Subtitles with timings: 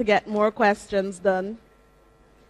[0.00, 1.58] to get more questions done.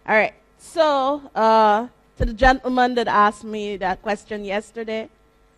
[0.07, 0.33] All right.
[0.57, 5.09] So, uh, to the gentleman that asked me that question yesterday,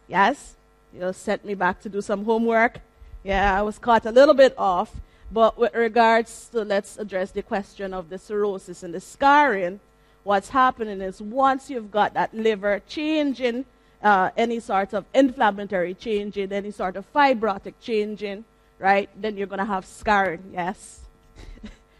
[0.08, 0.56] yes,
[0.92, 2.80] you sent me back to do some homework.
[3.24, 4.90] Yeah, I was caught a little bit off.
[5.32, 9.80] But with regards to, let's address the question of the cirrhosis and the scarring,
[10.24, 13.66] what's happening is once you've got that liver changing,
[14.02, 18.46] uh, any sort of inflammatory changing, any sort of fibrotic changing,
[18.80, 21.03] right, then you're going to have scarring, yes?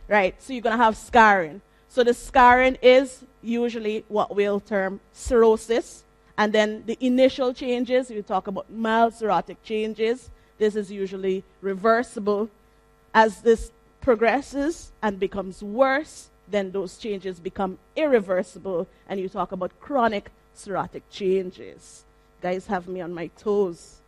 [0.08, 1.62] Right, so you're going to have scarring.
[1.90, 6.04] So the scarring is usually what we'll term cirrhosis.
[6.38, 10.30] And then the initial changes, we talk about mild cirrhotic changes.
[10.58, 12.50] This is usually reversible.
[13.14, 19.80] As this progresses and becomes worse, then those changes become irreversible, and you talk about
[19.80, 22.04] chronic cirrhotic changes.
[22.42, 24.02] Guys have me on my toes.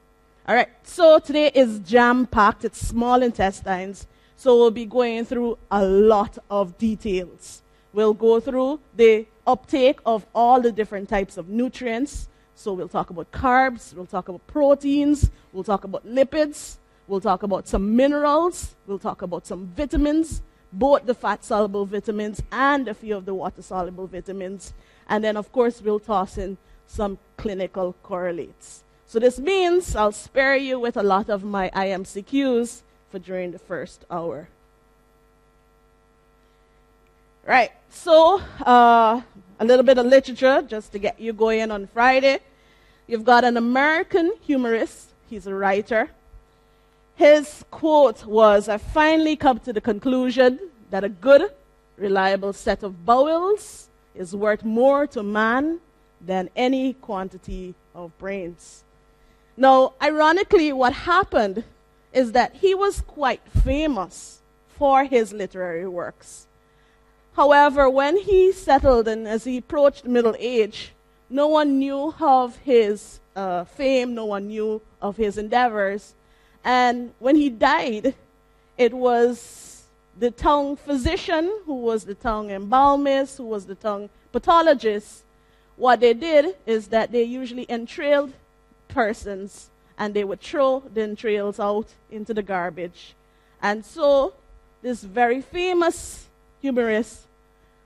[0.47, 5.57] All right, so today is jam packed, it's small intestines, so we'll be going through
[5.71, 7.61] a lot of details.
[7.93, 12.27] We'll go through the uptake of all the different types of nutrients.
[12.55, 17.43] So we'll talk about carbs, we'll talk about proteins, we'll talk about lipids, we'll talk
[17.43, 22.93] about some minerals, we'll talk about some vitamins, both the fat soluble vitamins and a
[22.93, 24.73] few of the water soluble vitamins.
[25.07, 28.83] And then, of course, we'll toss in some clinical correlates.
[29.05, 32.81] So this means I'll spare you with a lot of my IMCQs
[33.19, 34.47] during the first hour.
[37.45, 37.71] Right.
[37.89, 39.21] So, uh,
[39.59, 42.39] a little bit of literature just to get you going on Friday.
[43.07, 46.09] You've got an American humorist, he's a writer.
[47.15, 51.51] His quote was I finally come to the conclusion that a good,
[51.97, 55.79] reliable set of bowels is worth more to man
[56.19, 58.83] than any quantity of brains.
[59.55, 61.63] Now, ironically, what happened
[62.15, 66.47] is that he was quite famous for his literary works.
[67.35, 70.93] However, when he settled and as he approached middle age,
[71.29, 76.15] no one knew of his uh, fame, no one knew of his endeavors.
[76.63, 78.15] And when he died,
[78.77, 79.83] it was
[80.17, 85.23] the tongue physician, who was the tongue embalmist, who was the tongue pathologist.
[85.75, 88.31] What they did is that they usually entrailed
[88.87, 93.15] persons and they would throw the entrails out into the garbage.
[93.61, 94.33] And so,
[94.81, 96.27] this very famous
[96.61, 97.21] humorist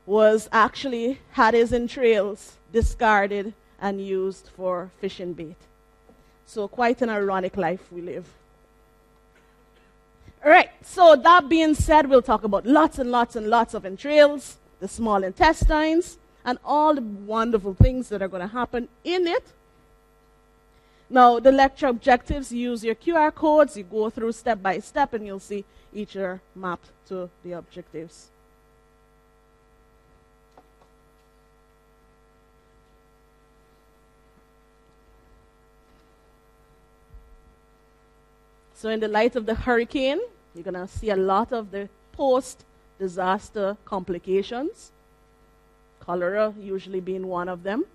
[0.06, 5.56] was actually had his entrails discarded and used for fishing bait.
[6.46, 8.26] So, quite an ironic life we live.
[10.44, 13.86] All right, so that being said, we'll talk about lots and lots and lots of
[13.86, 19.28] entrails, the small intestines, and all the wonderful things that are going to happen in
[19.28, 19.44] it.
[21.10, 25.26] Now, the lecture objectives use your QR codes, you go through step by step, and
[25.26, 28.28] you'll see each are mapped to the objectives.
[38.76, 40.20] So, in the light of the hurricane,
[40.54, 42.64] you're going to see a lot of the post
[43.00, 44.92] disaster complications,
[46.00, 47.86] cholera usually being one of them.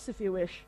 [0.00, 0.62] Discuss if you wish.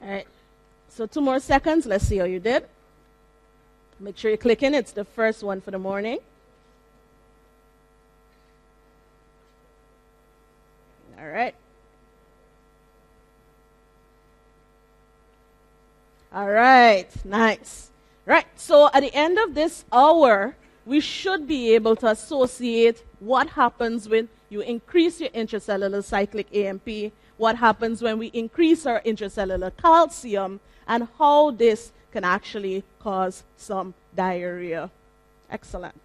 [0.00, 0.26] All right.
[0.88, 1.86] So two more seconds.
[1.86, 2.64] Let's see how you did.
[4.00, 4.74] Make sure you click in.
[4.74, 6.18] It's the first one for the morning.
[11.18, 11.54] All right.
[16.34, 17.08] All right.
[17.24, 17.91] Nice.
[18.24, 18.46] Right.
[18.56, 20.56] So at the end of this hour,
[20.86, 27.12] we should be able to associate what happens when you increase your intracellular cyclic AMP
[27.42, 33.94] what happens when we increase our intracellular calcium and how this can actually cause some
[34.14, 34.88] diarrhea.
[35.50, 36.00] Excellent.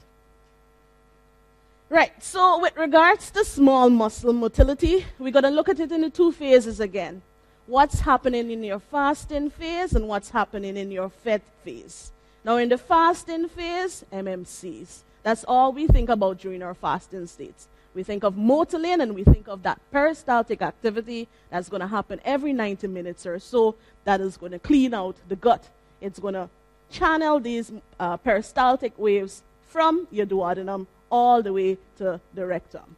[1.89, 6.01] Right, so with regards to small muscle motility, we're going to look at it in
[6.01, 7.21] the two phases again.
[7.67, 12.11] What's happening in your fasting phase and what's happening in your fed phase.
[12.45, 14.99] Now, in the fasting phase, MMCs.
[15.23, 17.67] That's all we think about during our fasting states.
[17.93, 22.21] We think of motilin and we think of that peristaltic activity that's going to happen
[22.23, 23.75] every 90 minutes or so
[24.05, 25.67] that is going to clean out the gut.
[25.99, 26.47] It's going to
[26.89, 32.95] channel these uh, peristaltic waves from your duodenum all the way to the rectum.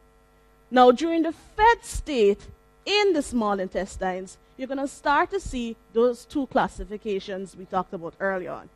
[0.70, 2.46] Now, during the fed state
[2.86, 7.94] in the small intestines, you're going to start to see those two classifications we talked
[7.94, 8.68] about earlier on.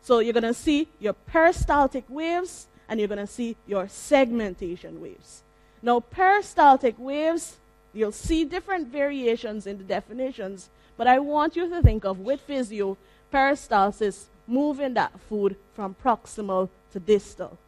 [0.00, 5.00] So, you're going to see your peristaltic waves and you're going to see your segmentation
[5.00, 5.42] waves.
[5.82, 7.56] Now, peristaltic waves,
[7.92, 12.40] you'll see different variations in the definitions, but I want you to think of with
[12.40, 12.96] physio,
[13.32, 17.58] peristalsis moving that food from proximal to distal.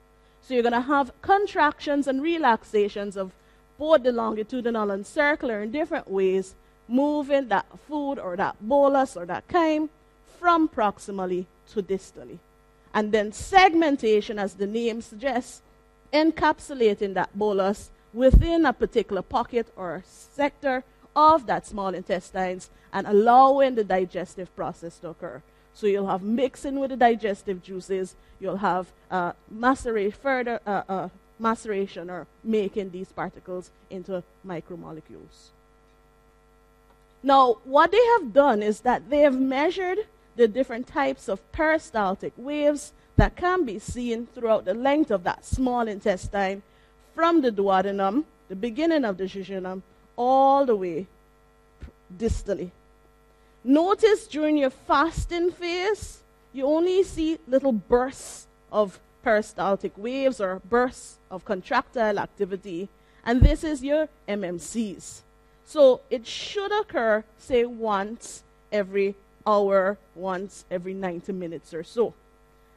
[0.43, 3.32] So you're going to have contractions and relaxations of
[3.79, 6.55] both the longitudinal and circular in different ways,
[6.88, 9.88] moving that food or that bolus or that chyme
[10.38, 12.38] from proximally to distally.
[12.92, 15.62] And then segmentation, as the name suggests,
[16.12, 20.84] encapsulating that bolus within a particular pocket or sector
[21.16, 25.42] of that small intestines and allowing the digestive process to occur.
[25.75, 31.08] So you'll have mixing with the digestive juices, you'll have uh, macerate, further uh, uh,
[31.38, 35.50] maceration or making these particles into micromolecules.
[37.25, 40.00] Now, what they have done is that they have measured
[40.37, 45.43] the different types of peristaltic waves that can be seen throughout the length of that
[45.43, 46.62] small intestine
[47.15, 49.81] from the duodenum, the beginning of the jejunum,
[50.17, 51.06] all the way
[52.15, 52.71] distally.
[53.65, 56.21] Notice during your fasting phase,
[56.53, 62.91] you only see little bursts of peristaltic waves or bursts of contractile activity,
[63.25, 65.23] and this is your MMCs.
[65.64, 69.14] So it should occur, say, once every
[69.46, 72.14] hour, once every 90 minutes or so.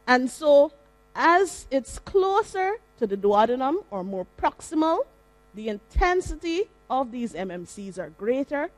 [0.07, 0.71] And so,
[1.15, 4.99] as it's closer to the duodenum or more proximal,
[5.53, 8.69] the intensity of these MMCs are greater.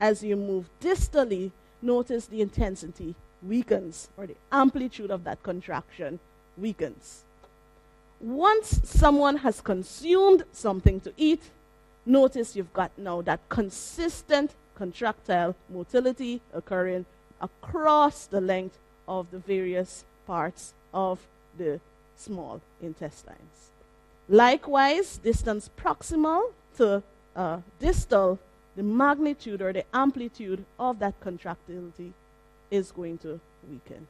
[0.00, 1.50] As you move distally,
[1.82, 6.18] notice the intensity weakens or the amplitude of that contraction
[6.56, 7.24] weakens.
[8.20, 11.42] Once someone has consumed something to eat,
[12.06, 17.04] notice you've got now that consistent contractile motility occurring
[17.40, 21.26] across the length of the various parts of
[21.58, 21.80] the
[22.16, 23.70] small intestines.
[24.28, 27.02] Likewise, distance proximal to
[27.34, 28.38] uh, distal,
[28.74, 32.12] the magnitude or the amplitude of that contractility
[32.70, 34.06] is going to weaken.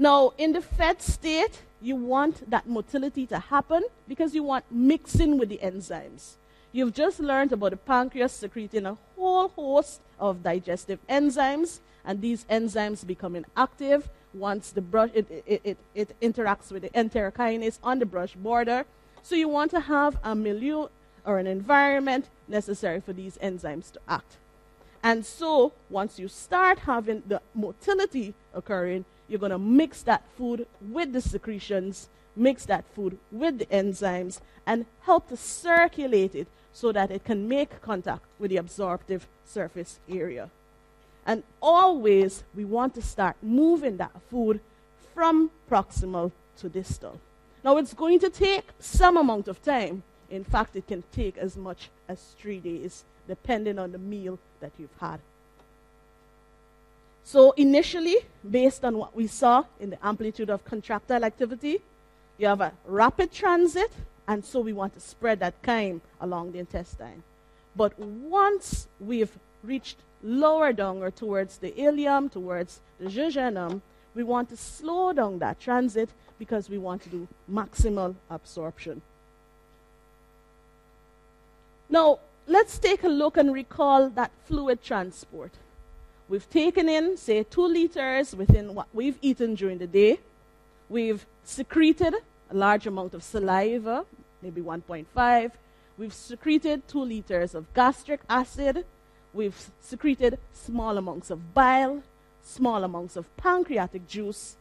[0.00, 5.36] Now, in the fed state, you want that motility to happen because you want mixing
[5.36, 6.36] with the enzymes.
[6.72, 12.46] You've just learned about the pancreas secreting a whole host of digestive enzymes, and these
[12.46, 17.98] enzymes become inactive once the brush it, it, it, it interacts with the enterokinase on
[17.98, 18.86] the brush border.
[19.22, 20.86] So you want to have a milieu
[21.26, 24.38] or an environment necessary for these enzymes to act.
[25.02, 30.66] And so once you start having the motility occurring, you're going to mix that food
[30.80, 36.92] with the secretions, mix that food with the enzymes, and help to circulate it so
[36.92, 40.50] that it can make contact with the absorptive surface area.
[41.26, 44.60] And always we want to start moving that food
[45.14, 47.20] from proximal to distal.
[47.62, 50.02] Now it's going to take some amount of time.
[50.30, 54.72] In fact, it can take as much as three days, depending on the meal that
[54.78, 55.20] you've had.
[57.24, 58.16] So, initially,
[58.48, 61.80] based on what we saw in the amplitude of contractile activity,
[62.38, 63.92] you have a rapid transit,
[64.26, 67.22] and so we want to spread that chyme along the intestine.
[67.76, 73.80] But once we've reached lower down or towards the ileum, towards the jejunum,
[74.14, 79.02] we want to slow down that transit because we want to do maximal absorption.
[81.88, 85.52] Now, let's take a look and recall that fluid transport.
[86.30, 90.20] We've taken in, say, two liters within what we've eaten during the day.
[90.88, 92.14] We've secreted
[92.48, 94.04] a large amount of saliva,
[94.40, 95.50] maybe 1.5.
[95.98, 98.84] We've secreted two liters of gastric acid.
[99.34, 102.00] We've secreted small amounts of bile,
[102.44, 104.54] small amounts of pancreatic juice.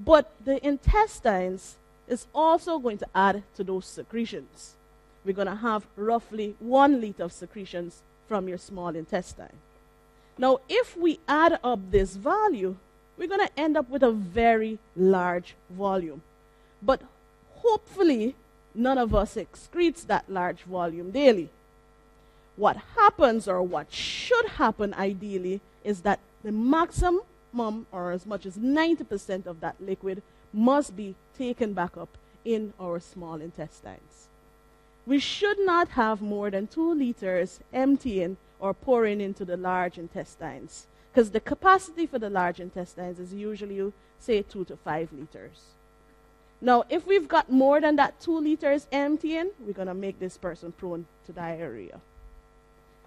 [0.00, 1.76] But the intestines
[2.08, 4.74] is also going to add to those secretions.
[5.24, 9.56] We're going to have roughly one liter of secretions from your small intestine.
[10.36, 12.76] Now, if we add up this value,
[13.16, 16.22] we're going to end up with a very large volume.
[16.82, 17.02] But
[17.56, 18.34] hopefully,
[18.74, 21.50] none of us excretes that large volume daily.
[22.56, 28.56] What happens, or what should happen ideally, is that the maximum, or as much as
[28.56, 30.22] 90% of that liquid,
[30.52, 34.28] must be taken back up in our small intestines.
[35.06, 40.86] We should not have more than two liters emptying or pouring into the large intestines.
[41.12, 45.60] Because the capacity for the large intestines is usually, say, two to five liters.
[46.62, 50.38] Now, if we've got more than that two liters emptying, we're going to make this
[50.38, 52.00] person prone to diarrhea.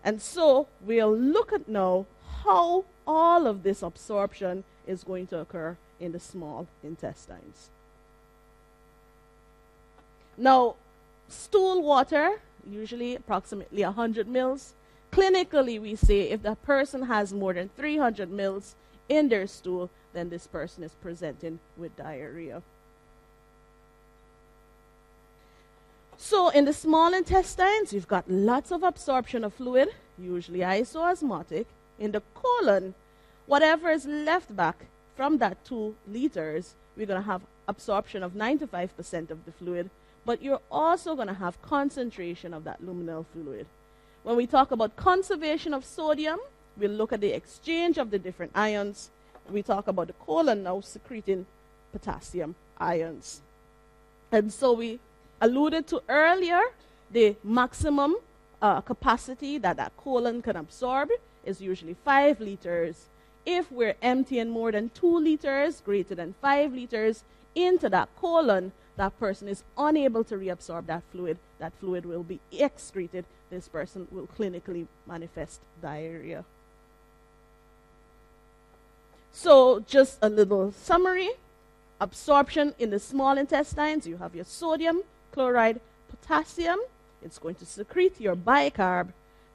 [0.03, 2.05] And so we'll look at now
[2.43, 7.71] how all of this absorption is going to occur in the small intestines.
[10.37, 10.75] Now,
[11.27, 14.73] stool water, usually approximately 100 mils.
[15.17, 18.75] Clinically, we say if the person has more than 300 mils
[19.09, 22.61] in their stool, then this person is presenting with diarrhea.
[26.17, 31.65] So, in the small intestines, you've got lots of absorption of fluid, usually isoosmotic.
[31.97, 32.93] In the colon,
[33.47, 39.31] whatever is left back from that two liters, we're going to have absorption of 95%
[39.31, 39.89] of the fluid,
[40.25, 43.65] but you're also going to have concentration of that luminal fluid.
[44.27, 46.37] When we talk about conservation of sodium,
[46.75, 49.09] we'll look at the exchange of the different ions.
[49.49, 51.45] We talk about the colon now secreting
[51.93, 53.39] potassium ions.
[54.29, 54.99] And so we
[55.39, 56.59] alluded to earlier,
[57.09, 58.17] the maximum
[58.61, 61.07] uh, capacity that that colon can absorb
[61.45, 63.05] is usually 5 liters.
[63.45, 67.23] If we're emptying more than 2 liters, greater than 5 liters,
[67.55, 71.37] into that colon, that person is unable to reabsorb that fluid.
[71.59, 73.23] That fluid will be excreted.
[73.49, 76.43] This person will clinically manifest diarrhea.
[79.31, 81.29] So, just a little summary
[81.99, 85.01] absorption in the small intestines, you have your sodium,
[85.31, 86.79] chloride, potassium.
[87.21, 89.09] It's going to secrete your bicarb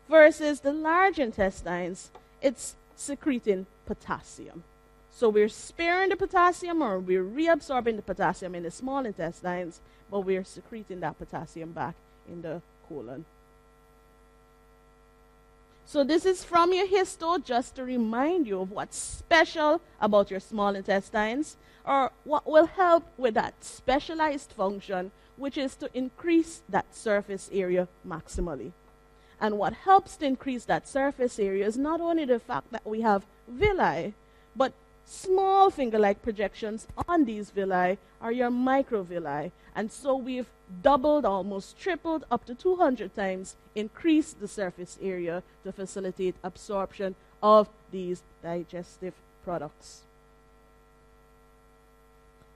[0.09, 4.65] versus the large intestines, it's secreting potassium.
[5.11, 9.81] So we're sparing the potassium or we're reabsorbing the potassium in the small intestines,
[10.11, 11.95] but we're secreting that potassium back
[12.29, 13.25] in the colon.
[15.93, 20.41] So this is from your histo just to remind you of what's special about your
[20.41, 26.97] small intestines or what will help with that specialized function which is to increase that
[26.97, 28.73] surface area maximally.
[29.39, 33.03] And what helps to increase that surface area is not only the fact that we
[33.03, 34.15] have villi,
[34.57, 34.73] but
[35.13, 39.53] small finger like projections on these villi are your microvilli.
[39.75, 40.51] And so we've
[40.83, 47.69] doubled, almost tripled, up to 200 times increased the surface area to facilitate absorption of
[47.91, 49.15] these digestive
[49.45, 50.03] products.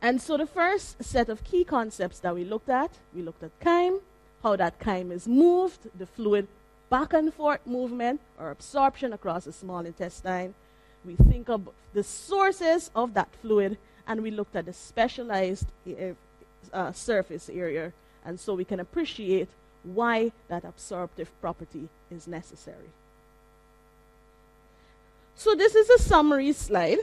[0.01, 3.59] And so the first set of key concepts that we looked at, we looked at
[3.61, 4.01] chyme,
[4.43, 6.49] how that chyme is moved, the fluid
[6.89, 10.55] back and forth movement or absorption across the small intestine.
[11.07, 15.67] We think of the sources of that fluid, and we looked at the specialized
[16.73, 17.93] uh, surface area,
[18.25, 19.49] and so we can appreciate
[19.85, 22.91] why that absorptive property is necessary.
[25.37, 26.99] So, this is a summary slide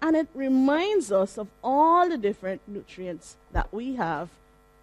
[0.00, 4.28] and it reminds us of all the different nutrients that we have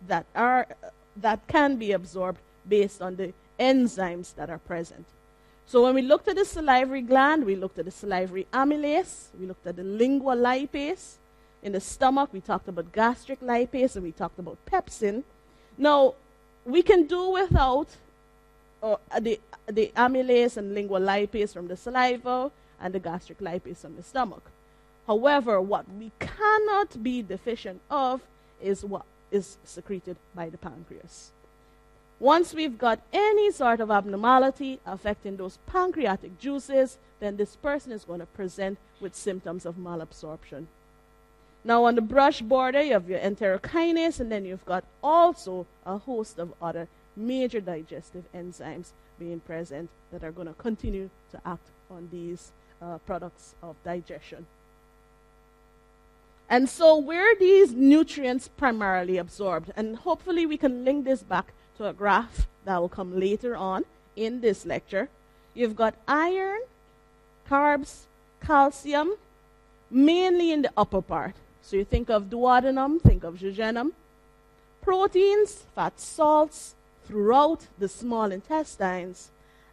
[0.07, 0.67] that are
[1.15, 5.05] that can be absorbed based on the enzymes that are present.
[5.67, 9.47] So when we looked at the salivary gland, we looked at the salivary amylase, we
[9.47, 11.15] looked at the lingual lipase.
[11.63, 15.23] In the stomach, we talked about gastric lipase and we talked about pepsin.
[15.77, 16.13] Now,
[16.65, 17.87] we can do without
[18.83, 23.95] uh, the, the amylase and lingual lipase from the saliva and the gastric lipase from
[23.95, 24.43] the stomach.
[25.07, 28.21] However, what we cannot be deficient of
[28.61, 31.31] is what is secreted by the pancreas.
[32.19, 38.05] Once we've got any sort of abnormality affecting those pancreatic juices, then this person is
[38.05, 40.65] going to present with symptoms of malabsorption.
[41.63, 45.97] Now, on the brush border, you have your enterokinase, and then you've got also a
[45.97, 51.67] host of other major digestive enzymes being present that are going to continue to act
[51.89, 54.45] on these uh, products of digestion.
[56.47, 61.87] And so, where these nutrients primarily absorbed, and hopefully we can link this back to
[61.87, 65.09] a graph that will come later on in this lecture.
[65.53, 66.61] You've got iron,
[67.49, 68.05] carbs,
[68.41, 69.15] calcium,
[69.89, 71.35] mainly in the upper part.
[71.61, 73.91] So you think of duodenum, think of jejunum.
[74.81, 79.31] Proteins, fat salts throughout the small intestines.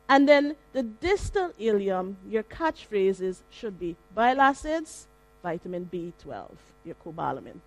[0.09, 5.06] And then the distal ileum, your catchphrases should be bile acids,
[5.42, 6.49] vitamin B12,
[6.85, 7.61] your cobalamin.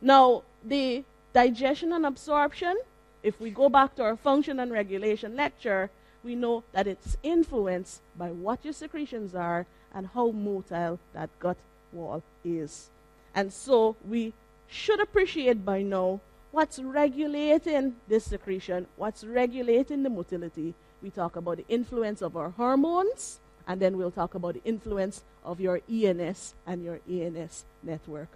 [0.00, 2.76] Now, the digestion and absorption,
[3.22, 5.90] if we go back to our function and regulation lecture,
[6.24, 11.56] we know that it's influenced by what your secretions are and how motile that gut
[11.92, 12.88] wall is.
[13.34, 14.32] And so we
[14.68, 20.74] should appreciate by now what's regulating this secretion, what's regulating the motility.
[21.02, 25.22] We talk about the influence of our hormones, and then we'll talk about the influence
[25.44, 28.28] of your ENS and your ENS network.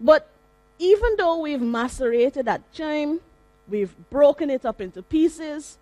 [0.00, 0.28] But
[0.78, 3.20] even though we've macerated that chyme,
[3.68, 5.78] we've broken it up into pieces,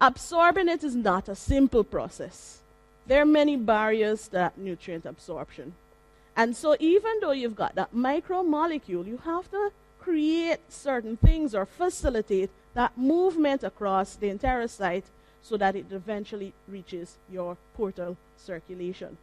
[0.00, 2.58] absorbing it is not a simple process.
[3.06, 5.74] There are many barriers to that nutrient absorption.
[6.36, 9.70] And so, even though you've got that micromolecule, you have to
[10.00, 15.04] create certain things or facilitate that movement across the enterocyte
[15.42, 19.18] so that it eventually reaches your portal circulation.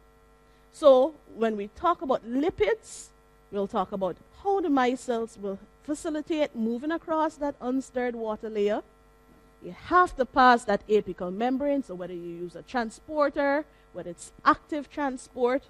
[0.72, 3.08] So, when we talk about lipids,
[3.50, 8.82] we'll talk about how the micelles will facilitate moving across that unstirred water layer.
[9.62, 14.32] You have to pass that apical membrane, so whether you use a transporter, whether it's
[14.44, 15.62] active transport,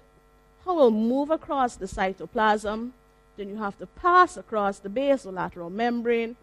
[0.65, 2.91] how will move across the cytoplasm,
[3.37, 6.35] then you have to pass across the basolateral membrane,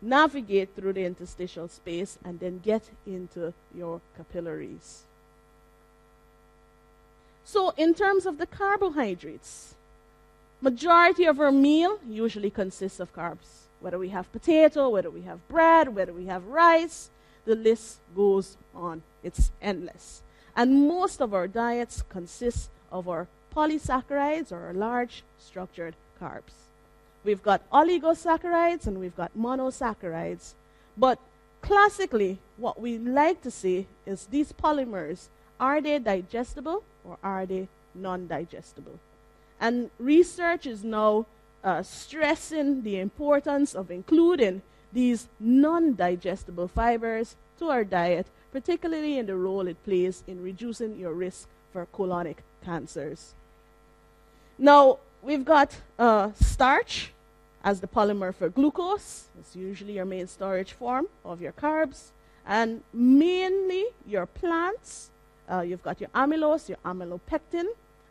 [0.00, 5.02] navigate through the interstitial space, and then get into your capillaries.
[7.44, 9.74] So, in terms of the carbohydrates,
[10.64, 13.68] majority of our meal usually consists of carbs.
[13.80, 17.10] Whether we have potato, whether we have bread, whether we have rice,
[17.44, 19.02] the list goes on.
[19.22, 20.22] It's endless.
[20.56, 26.54] And most of our diets consist of our polysaccharides or our large structured carbs.
[27.24, 30.54] We've got oligosaccharides and we've got monosaccharides.
[30.96, 31.18] But
[31.60, 35.28] classically, what we like to see is these polymers
[35.60, 38.98] are they digestible or are they non digestible?
[39.64, 41.24] And research is now
[41.64, 44.60] uh, stressing the importance of including
[44.92, 50.98] these non digestible fibers to our diet, particularly in the role it plays in reducing
[50.98, 53.32] your risk for colonic cancers.
[54.58, 57.12] Now, we've got uh, starch
[57.64, 59.28] as the polymer for glucose.
[59.40, 62.10] It's usually your main storage form of your carbs.
[62.46, 65.08] And mainly your plants
[65.50, 67.64] uh, you've got your amylose, your amylopectin,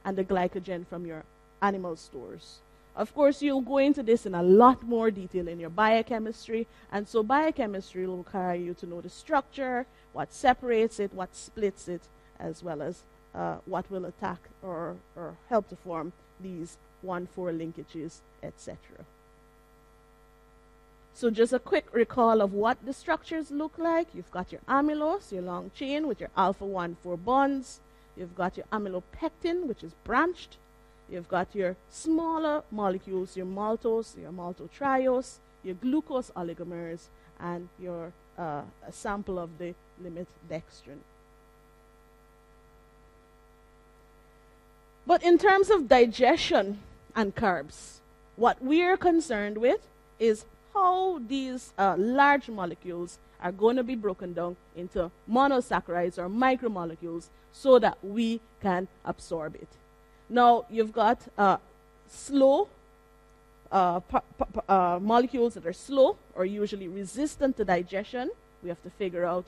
[0.03, 1.23] and the glycogen from your
[1.63, 2.59] animal stores.
[2.95, 7.07] Of course, you'll go into this in a lot more detail in your biochemistry, and
[7.07, 12.01] so biochemistry will require you to know the structure, what separates it, what splits it,
[12.39, 13.01] as well as
[13.33, 18.77] uh, what will attack or, or help to form these 1 4 linkages, etc.
[21.15, 24.07] So just a quick recall of what the structures look like.
[24.13, 27.79] You've got your amylose, your long chain with your alpha 1 4 bonds.
[28.15, 30.57] You've got your amylopectin, which is branched.
[31.09, 37.07] You've got your smaller molecules, your maltose, your maltotriose, your glucose oligomers,
[37.39, 40.99] and your uh, sample of the limit dextrin.
[45.05, 46.79] But in terms of digestion
[47.15, 47.99] and carbs,
[48.35, 49.81] what we're concerned with
[50.19, 56.29] is how these uh, large molecules are going to be broken down into monosaccharides or
[56.29, 59.67] micromolecules so that we can absorb it.
[60.33, 61.57] Now, you've got uh,
[62.09, 62.67] slow
[63.71, 63.99] uh,
[64.67, 68.31] uh, molecules that are slow or usually resistant to digestion.
[68.63, 69.45] We have to figure out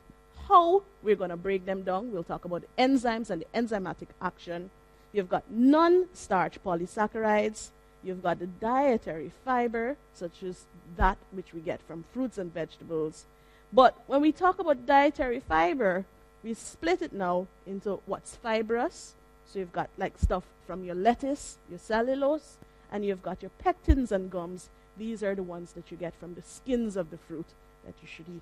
[0.48, 2.12] how we're going to break them down.
[2.12, 4.69] We'll talk about enzymes and the enzymatic action.
[5.12, 7.71] You've got non starch polysaccharides,
[8.04, 10.65] You've got the dietary fiber, such as
[10.98, 13.26] that which we get from fruits and vegetables.
[13.74, 16.06] But when we talk about dietary fiber,
[16.43, 19.15] we split it now into what's fibrous.
[19.51, 22.58] So you've got like stuff from your lettuce, your cellulose,
[22.91, 24.69] and you've got your pectins and gums.
[24.97, 27.45] These are the ones that you get from the skins of the fruit
[27.86, 28.41] that you should eat.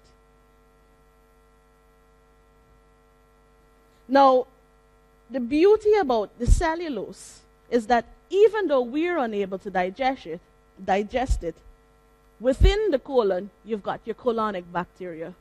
[4.08, 4.48] Now,
[5.30, 7.40] the beauty about the cellulose
[7.70, 10.42] is that even though we're unable to digest it,
[10.84, 11.56] digest it,
[12.40, 15.34] within the colon, you've got your colonic bacteria,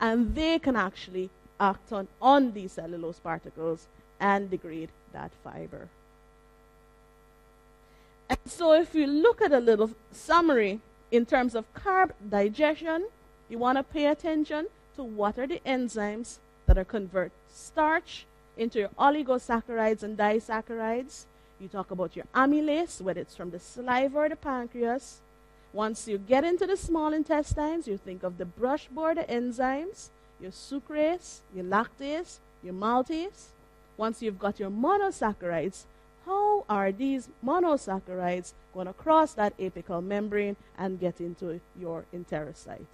[0.00, 3.86] and they can actually act on, on these cellulose particles
[4.20, 5.88] and degrade that fiber.
[8.28, 13.08] And so, if you look at a little summary in terms of carb digestion,
[13.48, 18.26] you want to pay attention to what are the enzymes that are convert starch
[18.56, 21.26] into your oligosaccharides and disaccharides
[21.60, 25.20] you talk about your amylase, whether it's from the saliva or the pancreas.
[25.72, 30.50] Once you get into the small intestines, you think of the brush border enzymes, your
[30.50, 33.48] sucrase, your lactase, your maltase.
[33.96, 35.84] Once you've got your monosaccharides,
[36.26, 42.86] how are these monosaccharides going to cross that apical membrane and get into your enterocyte?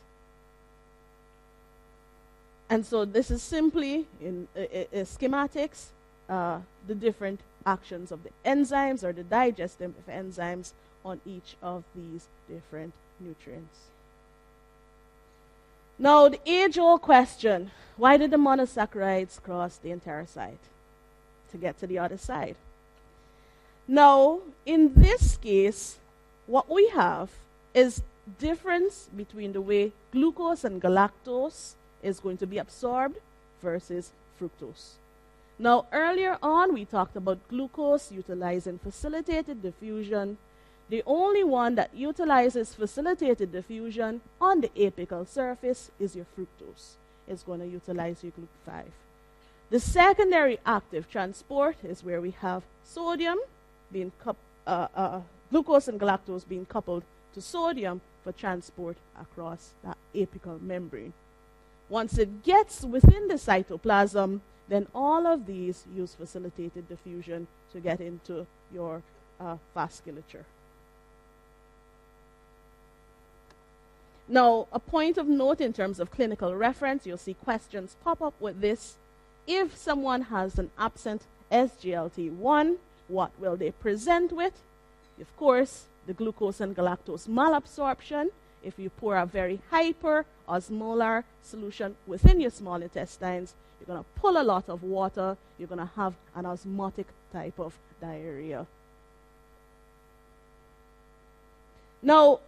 [2.68, 5.86] And so this is simply in uh, uh, schematics,
[6.28, 10.72] uh, the different actions of the enzymes or the digestive enzymes
[11.04, 13.78] on each of these different nutrients.
[15.98, 20.71] Now, the age old question why did the monosaccharides cross the enterocyte
[21.52, 22.56] to get to the other side?
[23.86, 25.98] Now, in this case,
[26.46, 27.30] what we have
[27.74, 28.02] is
[28.38, 33.18] difference between the way glucose and galactose is going to be absorbed
[33.60, 34.94] versus fructose.
[35.58, 40.38] Now, earlier on, we talked about glucose utilizing facilitated diffusion.
[40.88, 46.96] The only one that utilizes facilitated diffusion on the apical surface is your fructose.
[47.28, 48.84] It's going to utilize your GLUT5.
[49.72, 53.38] The secondary active transport is where we have sodium
[53.90, 54.34] being uh,
[54.66, 61.14] uh, glucose and galactose being coupled to sodium for transport across the apical membrane.
[61.88, 67.98] Once it gets within the cytoplasm, then all of these use facilitated diffusion to get
[67.98, 69.02] into your
[69.40, 70.44] uh, vasculature.
[74.28, 78.34] Now, a point of note in terms of clinical reference, you'll see questions pop up
[78.38, 78.96] with this.
[79.46, 82.76] If someone has an absent SGLT1,
[83.08, 84.54] what will they present with?
[85.20, 88.30] Of course, the glucose and galactose malabsorption.
[88.62, 94.20] If you pour a very hyper osmolar solution within your small intestines, you're going to
[94.20, 95.36] pull a lot of water.
[95.58, 98.66] You're going to have an osmotic type of diarrhea.
[102.00, 102.40] Now,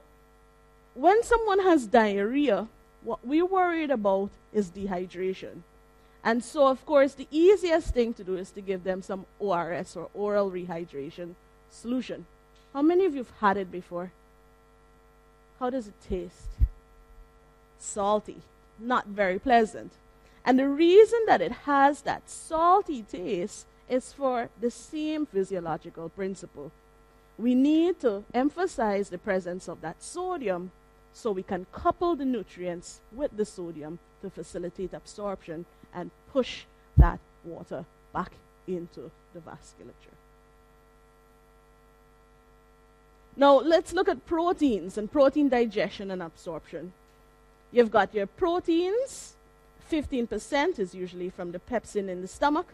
[0.95, 2.69] when someone has diarrhea,
[3.03, 5.63] what we're worried about is dehydration.
[6.25, 9.95] And so, of course, the easiest thing to do is to give them some ORS
[9.95, 11.35] or oral rehydration
[11.71, 12.25] solution.
[12.73, 14.11] How many of you have had it before?
[15.61, 16.49] How does it taste?
[17.79, 18.41] Salty,
[18.81, 19.93] not very pleasant.
[20.47, 26.73] And the reason that it has that salty taste is for the same physiological principle.
[27.39, 30.71] We need to emphasize the presence of that sodium
[31.13, 36.65] so we can couple the nutrients with the sodium to facilitate absorption and push
[36.97, 38.33] that water back
[38.67, 40.15] into the vasculature.
[43.37, 46.93] Now, let's look at proteins and protein digestion and absorption.
[47.73, 49.35] You've got your proteins,
[49.91, 52.67] 15% is usually from the pepsin in the stomach,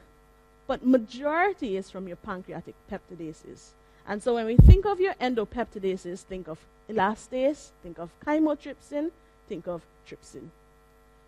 [0.66, 3.70] but majority is from your pancreatic peptidases.
[4.06, 9.10] And so when we think of your endopeptidases, think of elastase, think of chymotrypsin,
[9.48, 10.50] think of trypsin.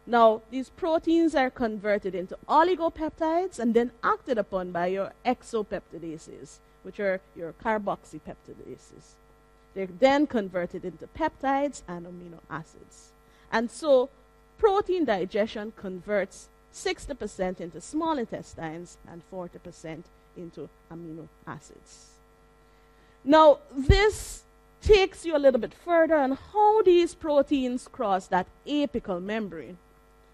[0.06, 6.98] Now, these proteins are converted into oligopeptides and then acted upon by your exopeptidases, which
[6.98, 9.14] are your carboxypeptidases.
[9.74, 13.12] They're then converted into peptides and amino acids.
[13.50, 14.10] And so,
[14.58, 20.02] protein digestion converts 60% into small intestines and 40%
[20.36, 22.08] into amino acids.
[23.24, 24.42] Now, this
[24.82, 29.78] takes you a little bit further on how these proteins cross that apical membrane.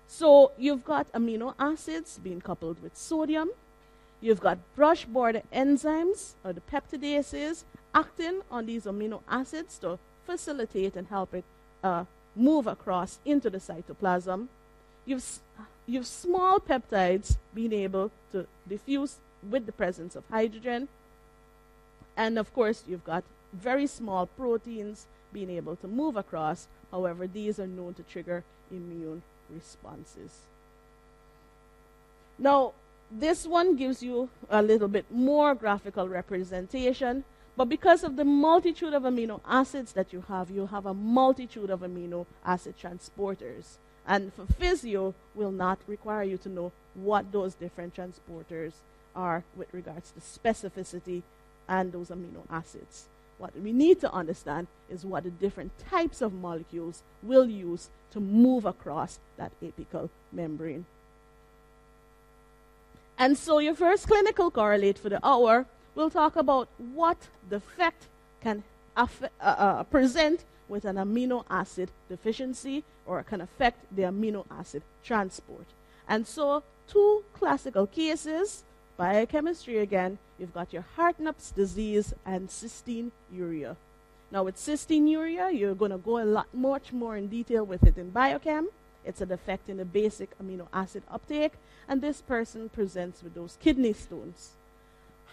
[0.09, 3.51] So, you've got amino acids being coupled with sodium.
[4.21, 10.97] You've got brush border enzymes, or the peptidases, acting on these amino acids to facilitate
[10.97, 11.44] and help it
[11.85, 14.49] uh, move across into the cytoplasm.
[15.05, 15.40] You've,
[15.87, 19.18] you've small peptides being able to diffuse
[19.49, 20.88] with the presence of hydrogen
[22.18, 26.66] and of course, you've got very small proteins being able to move across.
[26.90, 28.42] However, these are known to trigger
[28.73, 30.30] immune responses.
[32.38, 32.72] Now,
[33.11, 37.24] this one gives you a little bit more graphical representation,
[37.56, 41.70] but because of the multitude of amino acids that you have, you have a multitude
[41.70, 43.78] of amino acid transporters.
[44.06, 48.72] And for physio, will not require you to know what those different transporters
[49.14, 51.22] are with regards to specificity
[51.68, 53.06] and those amino acids.
[53.38, 58.20] What we need to understand is what the different types of molecules will use to
[58.20, 60.87] move across that apical membrane.
[63.16, 67.16] And so, your first clinical correlate for the hour will talk about what
[67.51, 68.07] defect
[68.40, 68.62] can
[68.96, 74.83] aff- uh, uh, present with an amino acid deficiency or can affect the amino acid
[75.03, 75.66] transport.
[76.09, 78.62] And so, two classical cases
[78.98, 83.76] biochemistry again, you've got your Hartnups disease and cystinuria.
[84.30, 87.96] Now, with cystinuria, you're going to go a lot much more in detail with it
[87.96, 88.66] in biochem.
[89.04, 91.52] It's a defect in the basic amino acid uptake,
[91.88, 94.50] and this person presents with those kidney stones.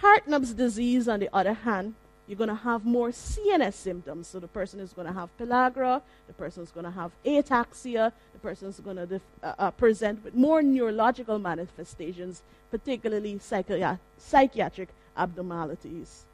[0.01, 1.95] Hartnups disease, on the other hand,
[2.27, 4.27] you're going to have more CNS symptoms.
[4.27, 8.11] So the person is going to have pellagra, the person is going to have ataxia,
[8.33, 13.99] the person is going to def- uh, uh, present with more neurological manifestations, particularly psychi-
[14.17, 16.25] psychiatric abnormalities.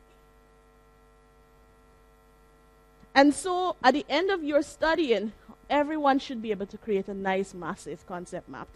[3.13, 5.34] And so at the end of your studying,
[5.69, 8.69] everyone should be able to create a nice, massive concept map.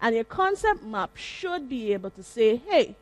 [0.00, 2.96] And your concept map should be able to say, hey,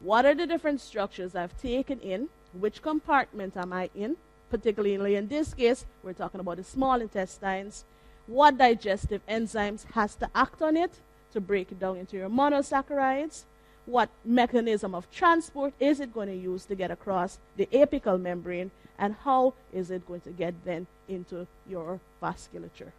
[0.00, 2.28] what are the different structures I've taken in?
[2.52, 4.16] Which compartment am I in?
[4.50, 7.84] particularly in this case, we're talking about the small intestines.
[8.26, 10.92] What digestive enzymes has to act on it
[11.32, 13.44] to break it down into your monosaccharides?
[13.86, 18.70] What mechanism of transport is it going to use to get across the apical membrane?
[18.98, 22.92] And how is it going to get then into your vasculature?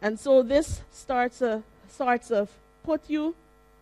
[0.00, 2.50] And so this starts, a, starts of
[2.84, 3.34] put you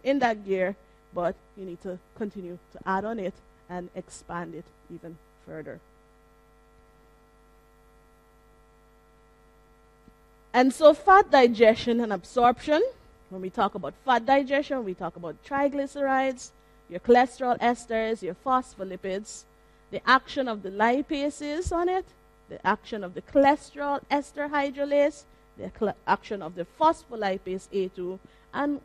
[0.02, 0.74] in that gear,
[1.14, 3.34] but you need to continue to add on it
[3.68, 5.80] and expand it even further.
[10.52, 12.82] And so, fat digestion and absorption.
[13.28, 16.50] When we talk about fat digestion, we talk about triglycerides,
[16.88, 19.44] your cholesterol esters, your phospholipids,
[19.90, 22.06] the action of the lipases on it,
[22.48, 25.24] the action of the cholesterol ester hydrolase,
[25.58, 28.18] the action of the phospholipase A2,
[28.54, 28.80] and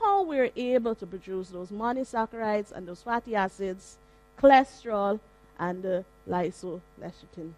[0.00, 3.96] how we're able to produce those monosaccharides and those fatty acids,
[4.40, 5.20] cholesterol,
[5.58, 7.52] and the lysolecithin.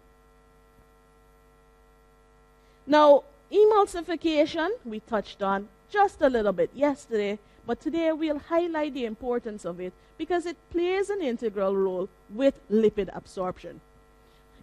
[2.87, 9.05] Now, emulsification, we touched on just a little bit yesterday, but today we'll highlight the
[9.05, 13.81] importance of it because it plays an integral role with lipid absorption.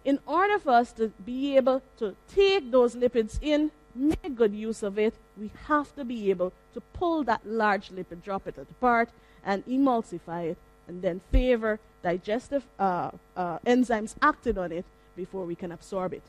[0.03, 4.83] In order for us to be able to take those lipids in, make good use
[4.83, 9.09] of it, we have to be able to pull that large lipid droplet apart
[9.43, 11.79] and emulsify it and then favor
[12.11, 16.25] digestive uh, uh, enzymes acted on it before we can absorb it.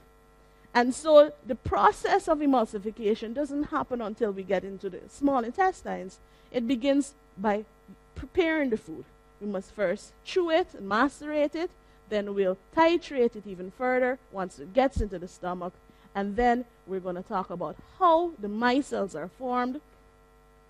[0.78, 1.12] And so
[1.46, 6.18] the process of emulsification doesn't happen until we get into the small intestines.
[6.50, 7.64] It begins by
[8.14, 9.04] preparing the food.
[9.40, 11.70] We must first chew it macerate it,
[12.12, 15.74] then we'll titrate it even further once it gets into the stomach,
[16.14, 19.76] and then we're going to talk about how the micelles are formed.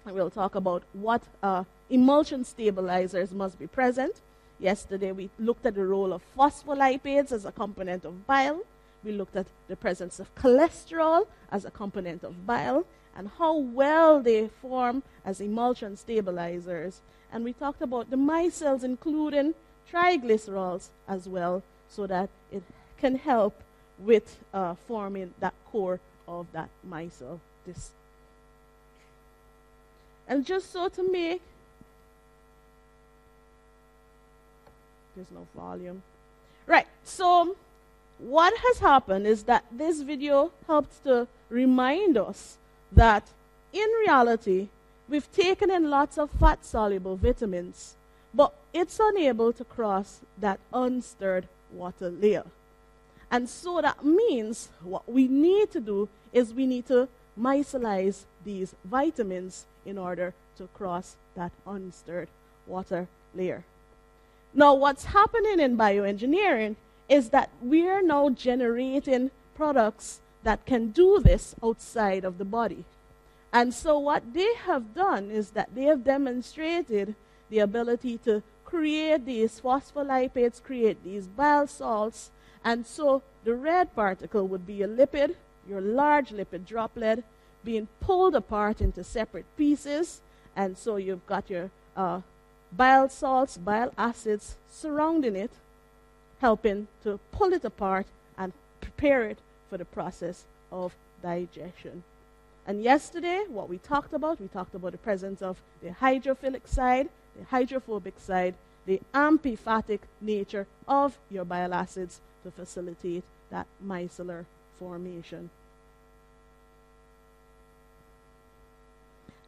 [0.05, 4.14] And we'll talk about what uh, emulsion stabilizers must be present.
[4.59, 8.62] Yesterday we looked at the role of phospholipids as a component of bile.
[9.05, 12.85] We looked at the presence of cholesterol as a component of bile
[13.16, 17.01] and how well they form as emulsion stabilizers.
[17.33, 19.55] And we talked about the micelles, including
[19.92, 22.62] triglycerols as well, so that it
[22.99, 23.61] can help
[23.99, 27.92] with uh, forming that core of that micelle disc.
[30.29, 31.42] And just so to make,
[35.18, 36.02] there's no volume.
[36.66, 37.57] Right, so
[38.18, 42.57] what has happened is that this video helps to remind us
[42.92, 43.28] that
[43.72, 44.68] in reality,
[45.09, 47.94] we've taken in lots of fat soluble vitamins,
[48.33, 52.44] but it's unable to cross that unstirred water layer.
[53.31, 58.74] And so that means what we need to do is we need to micelize these
[58.85, 62.28] vitamins in order to cross that unstirred
[62.66, 63.64] water layer.
[64.54, 66.76] Now, what's happening in bioengineering
[67.08, 72.84] is that we're now generating products that can do this outside of the body.
[73.52, 77.14] And so, what they have done is that they have demonstrated
[77.50, 82.30] the ability to create these phospholipids, create these bile salts.
[82.64, 85.34] And so, the red particle would be a lipid,
[85.68, 87.24] your large lipid droplet,
[87.64, 90.20] being pulled apart into separate pieces.
[90.54, 92.20] And so, you've got your uh,
[92.72, 95.50] bile salts, bile acids surrounding it
[96.40, 102.02] helping to pull it apart and prepare it for the process of digestion.
[102.66, 107.09] And yesterday, what we talked about, we talked about the presence of the hydrophilic side,
[107.37, 108.54] the hydrophobic side,
[108.87, 114.44] the amphipathic nature of your bile acids to facilitate that micellar
[114.78, 115.50] formation.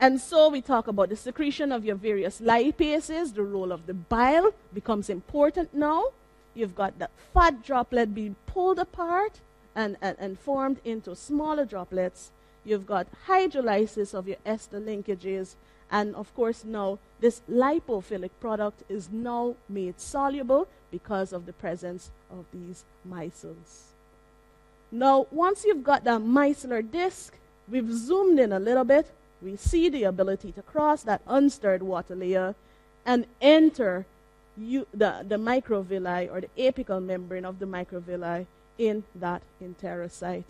[0.01, 3.93] And so we talk about the secretion of your various lipases, the role of the
[3.93, 6.07] bile becomes important now.
[6.55, 9.41] You've got the fat droplet being pulled apart
[9.77, 12.31] and, and, and formed into smaller droplets.
[12.65, 15.55] You've got hydrolysis of your ester linkages.
[15.91, 22.11] And of course, now this lipophilic product is now made soluble because of the presence
[22.31, 23.91] of these micelles.
[24.91, 27.35] Now, once you've got the micellar disc,
[27.69, 29.13] we've zoomed in a little bit.
[29.43, 32.55] We see the ability to cross that unstirred water layer
[33.07, 34.07] and enter
[34.57, 38.47] you, the, the microvilli or the apical membrane of the microvilli
[38.79, 40.45] in that enterocyte.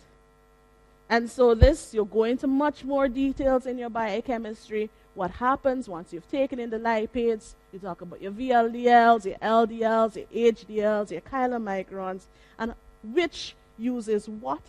[1.09, 4.89] And so this, you'll go into much more details in your biochemistry.
[5.13, 10.15] What happens once you've taken in the lipids, you talk about your VLDLs, your LDLs,
[10.15, 12.21] your HDLs, your chylomicrons,
[12.57, 12.73] and
[13.03, 14.61] which uses what,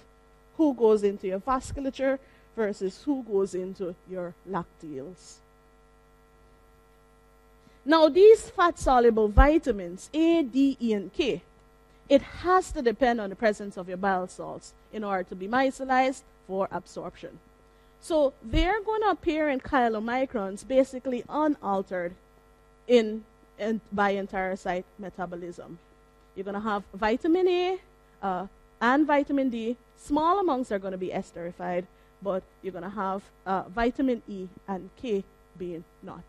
[0.57, 2.19] who goes into your vasculature
[2.57, 5.37] versus who goes into your lacteals.
[7.85, 11.43] Now, these fat soluble vitamins, A, D, E, and K,
[12.09, 15.49] it has to depend on the presence of your bile salts in order to be
[15.49, 17.39] micellized for absorption.
[18.01, 22.15] So they're going to appear in chylomicrons basically unaltered
[22.87, 23.25] in,
[23.59, 25.79] in by enterocyte metabolism.
[26.35, 27.79] You're going to have vitamin A
[28.23, 28.47] uh,
[28.81, 29.77] and vitamin D.
[29.97, 31.85] Small amounts are going to be esterified,
[32.23, 35.25] but you're going to have uh, vitamin E and K
[35.59, 36.23] being not.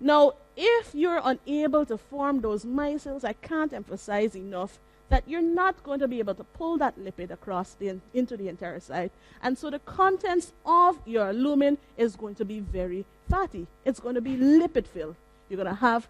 [0.00, 4.78] Now, if you're unable to form those micelles, I can't emphasize enough
[5.10, 8.44] that you're not going to be able to pull that lipid across the, into the
[8.44, 9.10] enterocyte.
[9.42, 13.66] And so the contents of your lumen is going to be very fatty.
[13.84, 15.16] It's going to be lipid filled.
[15.48, 16.08] You're going to have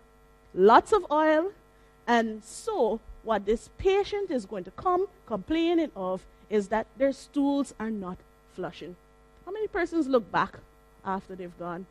[0.54, 1.52] lots of oil.
[2.06, 7.74] And so what this patient is going to come complaining of is that their stools
[7.80, 8.18] are not
[8.60, 8.94] flushing.
[9.46, 10.58] How many persons look back
[11.02, 11.86] after they've gone?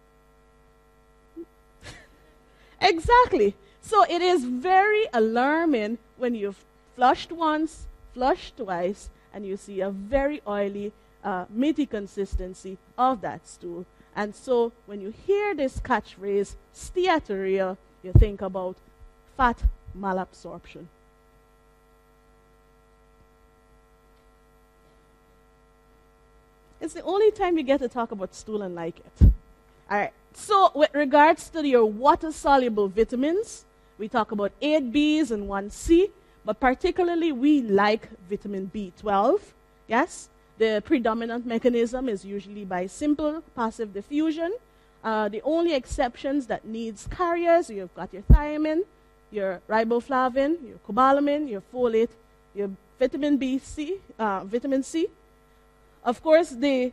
[2.81, 3.55] exactly.
[3.81, 6.63] So it is very alarming when you've
[6.95, 10.91] flushed once, flushed twice, and you see a very oily,
[11.23, 13.85] uh, meaty consistency of that stool.
[14.15, 18.77] And so when you hear this catchphrase, steatorrhea, you think about
[19.35, 19.63] fat
[19.97, 20.85] malabsorption.
[26.81, 29.31] It's the only time you get to talk about stool and like it.
[29.91, 30.13] All right.
[30.33, 33.65] So, with regards to your water soluble vitamins,
[33.97, 36.09] we talk about 8Bs and 1C,
[36.45, 39.41] but particularly we like vitamin B12.
[39.87, 40.29] Yes?
[40.57, 44.53] The predominant mechanism is usually by simple passive diffusion.
[45.03, 48.83] Uh, the only exceptions that needs carriers, you've got your thiamine,
[49.31, 52.09] your riboflavin, your cobalamin, your folate,
[52.53, 55.07] your vitamin B, C, uh, vitamin C,
[56.09, 56.91] of course, the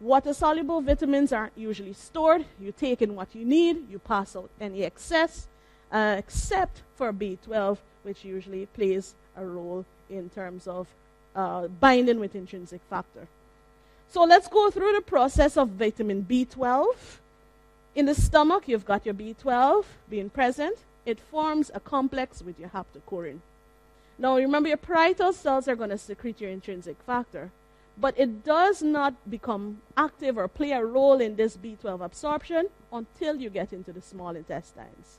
[0.00, 2.44] water soluble vitamins aren't usually stored.
[2.58, 5.46] You take in what you need, you pass out any excess,
[5.92, 10.86] uh, except for B12, which usually plays a role in terms of
[11.36, 13.26] uh, binding with intrinsic factor.
[14.08, 16.84] So let's go through the process of vitamin B12.
[17.94, 20.78] In the stomach, you've got your B12 being present.
[21.04, 23.40] It forms a complex with your haptocorrin.
[24.18, 27.50] Now, remember, your parietal cells are going to secrete your intrinsic factor
[27.96, 33.36] but it does not become active or play a role in this B12 absorption until
[33.36, 35.18] you get into the small intestines.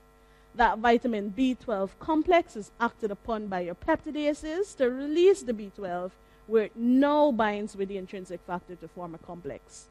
[0.55, 6.11] That vitamin B12 complex is acted upon by your peptidases to release the B12,
[6.47, 9.87] where it now binds with the intrinsic factor to form a complex.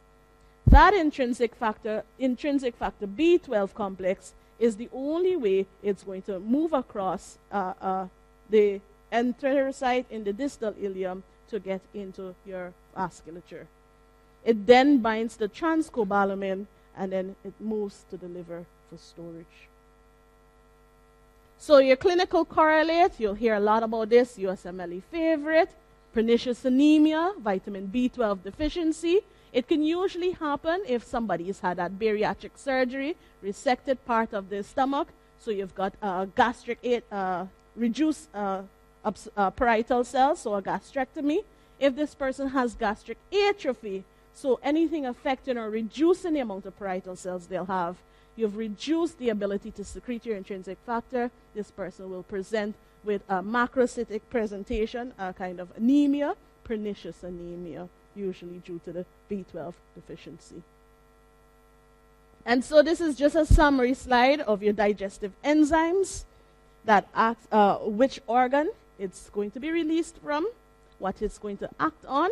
[0.66, 6.72] That intrinsic factor, intrinsic factor B12 complex, is the only way it's going to move
[6.72, 8.06] across uh, uh,
[8.48, 8.80] the
[9.12, 13.66] enterocyte in the distal ileum to get into your vasculature.
[14.44, 19.68] It then binds the transcobalamin and then it moves to the liver for storage.
[21.58, 25.70] So, your clinical correlate, you'll hear a lot about this USMLE favorite,
[26.12, 29.20] pernicious anemia, vitamin B12 deficiency.
[29.52, 34.62] It can usually happen if somebody has had that bariatric surgery, resected part of the
[34.62, 38.62] stomach, so you've got a gastric, uh, reduced uh,
[39.04, 41.44] uh, parietal cells, so a gastrectomy.
[41.78, 47.16] If this person has gastric atrophy, so anything affecting or reducing the amount of parietal
[47.16, 47.96] cells they'll have,
[48.36, 51.30] you've reduced the ability to secrete your intrinsic factor.
[51.54, 58.62] This person will present with a macrocytic presentation, a kind of anemia, pernicious anemia, usually
[58.64, 60.62] due to the B12 deficiency.
[62.46, 66.24] And so this is just a summary slide of your digestive enzymes
[66.84, 70.46] that act, uh, which organ it's going to be released from,
[70.98, 72.30] what it's going to act on.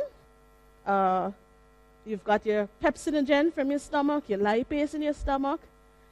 [0.87, 1.31] Uh,
[2.05, 5.61] you've got your pepsinogen from your stomach, your lipase in your stomach.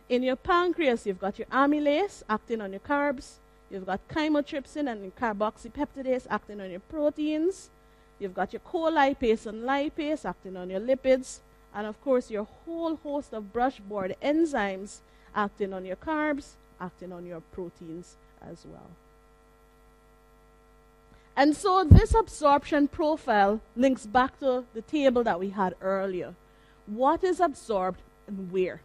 [0.09, 3.35] In your pancreas, you've got your amylase acting on your carbs.
[3.71, 7.71] You've got chymotrypsin and carboxypeptidase acting on your proteins.
[8.19, 11.39] You've got your colipase and lipase acting on your lipids.
[11.73, 14.99] And of course, your whole host of brush border enzymes
[15.35, 18.91] acting on your carbs, acting on your proteins as well.
[21.41, 26.35] And so this absorption profile links back to the table that we had earlier.
[26.85, 28.83] What is absorbed and where?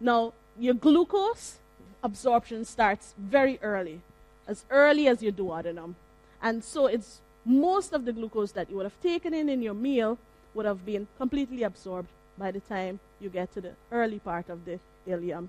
[0.00, 1.58] Now, your glucose
[2.02, 4.00] absorption starts very early,
[4.48, 5.94] as early as your duodenum.
[6.42, 9.74] And so it's most of the glucose that you would have taken in in your
[9.74, 10.18] meal
[10.54, 14.64] would have been completely absorbed by the time you get to the early part of
[14.64, 15.46] the ileum.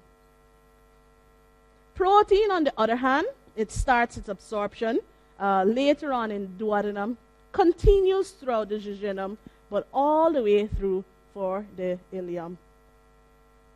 [1.95, 3.25] Protein, on the other hand,
[3.55, 4.99] it starts its absorption
[5.39, 7.17] uh, later on in duodenum,
[7.51, 9.37] continues throughout the jejunum,
[9.69, 12.57] but all the way through for the ileum.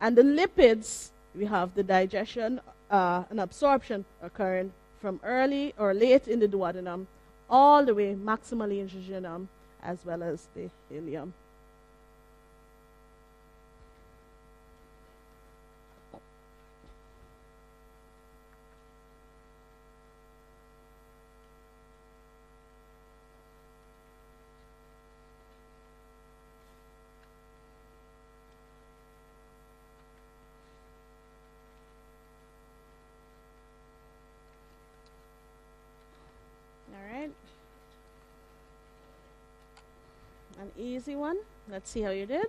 [0.00, 2.60] And the lipids, we have the digestion
[2.90, 7.06] uh, and absorption occurring from early or late in the duodenum
[7.48, 9.46] all the way maximally in jejunum
[9.82, 11.32] as well as the ileum.
[40.62, 40.70] An
[41.02, 41.36] easy one.
[41.68, 42.46] Let's see how you did.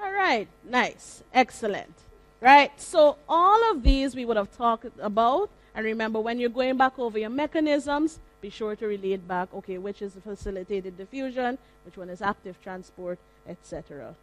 [0.00, 1.92] All right, nice, excellent.
[2.40, 5.50] Right, so all of these we would have talked about.
[5.74, 9.78] And remember, when you're going back over your mechanisms, be sure to relate back, okay,
[9.78, 14.14] which is facilitated diffusion, which one is active transport, etc.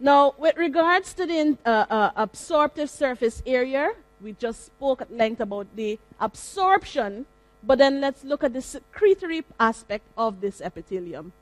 [0.00, 3.92] Now, with regards to the uh, uh, absorptive surface area,
[4.22, 7.26] we just spoke at length about the absorption,
[7.62, 11.32] but then let's look at the secretory aspect of this epithelium.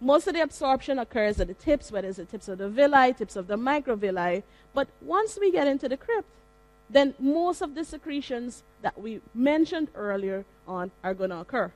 [0.00, 3.12] Most of the absorption occurs at the tips, whether it's the tips of the villi,
[3.12, 4.44] tips of the microvilli.
[4.72, 6.28] But once we get into the crypt,
[6.88, 11.72] then most of the secretions that we mentioned earlier on are going to occur.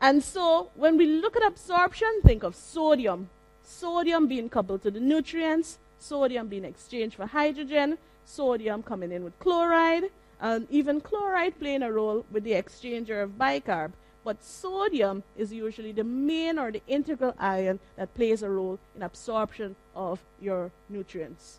[0.00, 3.30] And so when we look at absorption, think of sodium.
[3.62, 7.98] Sodium being coupled to the nutrients, sodium being exchanged for hydrogen,
[8.28, 10.10] sodium coming in with chloride,
[10.40, 13.92] and even chloride playing a role with the exchanger of bicarb.
[14.24, 19.02] But sodium is usually the main or the integral ion that plays a role in
[19.02, 21.58] absorption of your nutrients.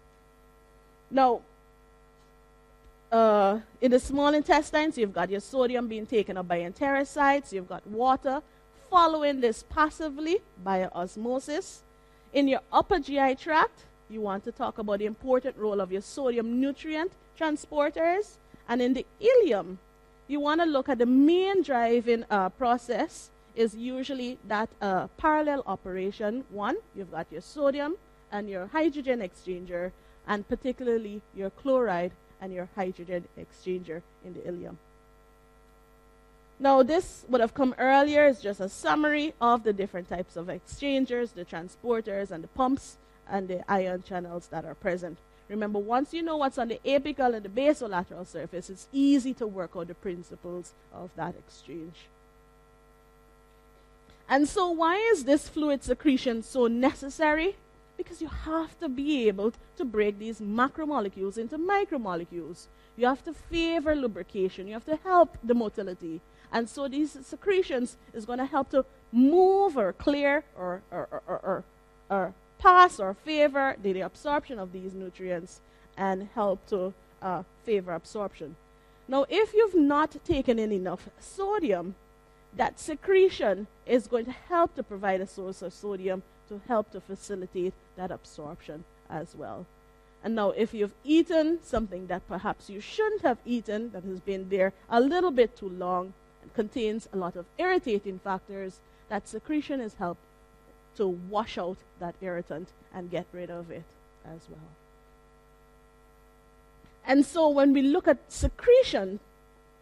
[1.10, 1.42] Now,
[3.12, 7.68] uh, in the small intestines, you've got your sodium being taken up by enterocytes, you've
[7.68, 8.42] got water
[8.90, 11.82] following this passively by osmosis.
[12.34, 16.02] In your upper GI tract, you want to talk about the important role of your
[16.02, 18.38] sodium nutrient transporters.
[18.68, 19.78] And in the ileum,
[20.28, 25.64] you want to look at the main driving uh, process is usually that uh, parallel
[25.66, 26.46] operation.
[26.50, 27.96] One, you've got your sodium
[28.32, 29.92] and your hydrogen exchanger,
[30.28, 34.76] and particularly your chloride and your hydrogen exchanger in the ileum.
[36.60, 38.26] Now, this would have come earlier.
[38.26, 42.98] It's just a summary of the different types of exchangers, the transporters, and the pumps
[43.30, 45.18] and the ion channels that are present.
[45.50, 49.48] Remember, once you know what's on the apical and the basolateral surface, it's easy to
[49.48, 51.96] work out the principles of that exchange.
[54.30, 57.56] And so, why is this fluid secretion so necessary?
[57.98, 62.68] Because you have to be able to break these macromolecules into micromolecules.
[62.96, 64.68] You have to favor lubrication.
[64.68, 66.22] You have to help the motility.
[66.52, 71.22] And so, these secretions is going to help to move or clear or, or, or,
[71.28, 71.64] or,
[72.12, 75.62] or pass or favor the, absorption of these nutrients
[75.98, 78.56] and help to uh, favor absorption.
[79.08, 81.96] Now, if you've not taken in enough sodium,
[82.56, 87.02] that secretion is going to help to provide a source of sodium to help to
[87.02, 89.66] facilitate that absorption as well.
[90.24, 94.50] And now, if you've eaten something that perhaps you shouldn't have eaten, that has been
[94.50, 99.80] there a little bit too long, and contains a lot of irritating factors, that secretion
[99.80, 100.18] is help
[100.98, 103.84] to wash out that irritant and get rid of it
[104.26, 104.70] as well.
[107.06, 109.20] And so when we look at secretion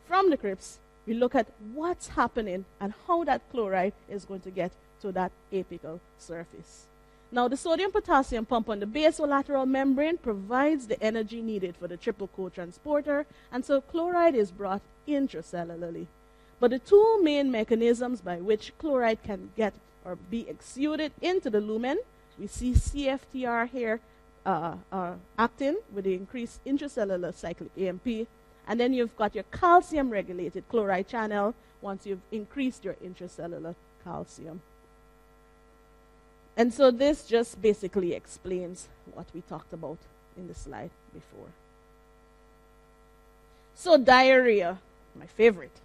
[0.08, 4.52] from the crypts, we look at what's happening and how that chloride is going to
[4.52, 6.86] get to that apical surface.
[7.32, 11.98] Now, the sodium potassium pump on the basolateral membrane provides the energy needed for the
[11.98, 16.08] triple co-transporter, and so chloride is brought intracellularly.
[16.60, 19.74] But the two main mechanisms by which chloride can get
[20.08, 22.00] or be exuded into the lumen.
[22.40, 24.00] We see CFTR here
[24.46, 28.28] uh, uh, acting with the increased intracellular cyclic AMP.
[28.68, 34.62] And then you've got your calcium regulated chloride channel once you've increased your intracellular calcium.
[36.56, 39.98] And so this just basically explains what we talked about
[40.38, 41.50] in the slide before.
[43.76, 44.80] So, diarrhea,
[45.16, 45.78] my favorite.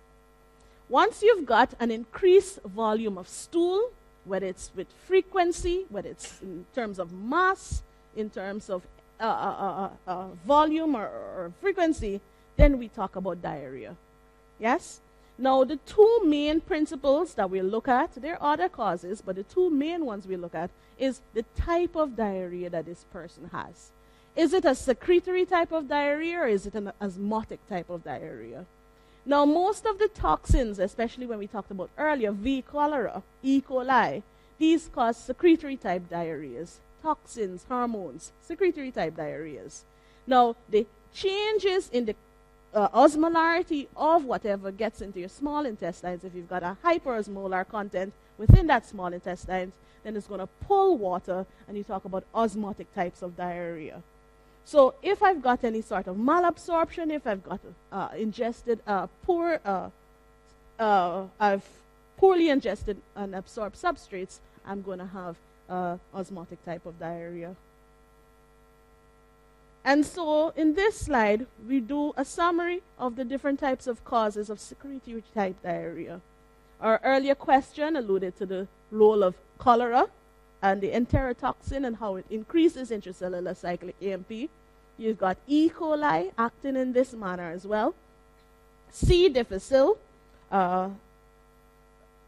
[0.88, 3.90] Once you've got an increased volume of stool,
[4.24, 7.82] whether it's with frequency, whether it's in terms of mass,
[8.16, 8.82] in terms of
[9.20, 12.20] uh, uh, uh, uh, volume or, or frequency,
[12.56, 13.96] then we talk about diarrhea.
[14.58, 15.00] Yes?
[15.38, 19.42] Now, the two main principles that we look at, there are other causes, but the
[19.42, 23.90] two main ones we look at is the type of diarrhea that this person has.
[24.36, 28.64] Is it a secretory type of diarrhea or is it an osmotic type of diarrhea?
[29.24, 32.62] Now, most of the toxins, especially when we talked about earlier, V.
[32.62, 33.60] cholera, E.
[33.60, 34.22] coli,
[34.58, 39.82] these cause secretory type diarrheas toxins, hormones, secretory type diarrheas.
[40.26, 42.14] Now, the changes in the
[42.72, 48.12] uh, osmolarity of whatever gets into your small intestines, if you've got a hyperosmolar content
[48.38, 52.92] within that small intestines, then it's going to pull water, and you talk about osmotic
[52.94, 54.02] types of diarrhea.
[54.64, 57.60] So if I've got any sort of malabsorption, if I've got
[57.90, 59.90] uh, ingested uh, poor, uh,
[60.78, 61.66] uh I've
[62.16, 65.36] poorly ingested and absorbed substrates, I'm going to have
[65.68, 67.56] uh, osmotic type of diarrhea.
[69.84, 74.48] And so in this slide, we do a summary of the different types of causes
[74.48, 76.20] of secretory type diarrhea.
[76.80, 80.06] Our earlier question alluded to the role of cholera
[80.62, 84.48] and the enterotoxin and how it increases intracellular cyclic AMP.
[84.96, 85.68] You've got E.
[85.68, 87.94] coli acting in this manner as well.
[88.90, 89.28] C.
[89.28, 89.98] difficile,
[90.50, 90.90] uh,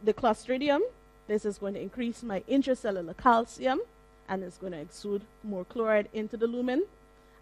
[0.03, 0.81] the Clostridium.
[1.29, 3.81] This is going to increase my intracellular calcium
[4.29, 6.85] and it's going to exude more chloride into the lumen.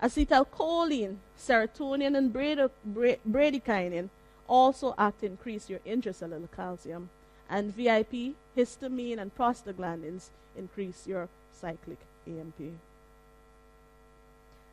[0.03, 4.09] Acetylcholine, serotonin, and bradykinin
[4.49, 7.09] also act to increase your intracellular calcium.
[7.53, 12.79] And VIP, histamine, and prostaglandins increase your cyclic AMP.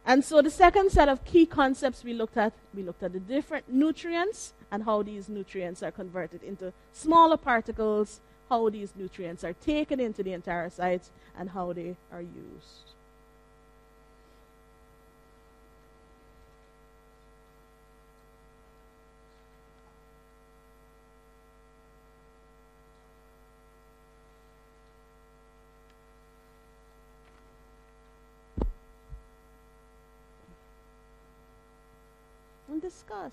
[0.06, 3.20] And so the second set of key concepts we looked at, we looked at the
[3.20, 9.54] different nutrients and how these nutrients are converted into smaller particles, how these nutrients are
[9.54, 12.94] taken into the enterocytes, and how they are used.
[33.00, 33.32] Discuss.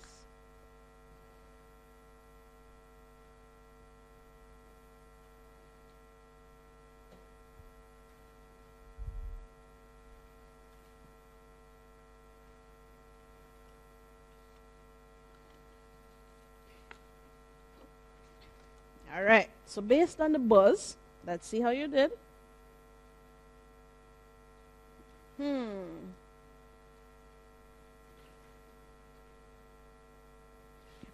[19.15, 19.49] All right.
[19.65, 20.95] So based on the buzz,
[21.25, 22.11] let's see how you did.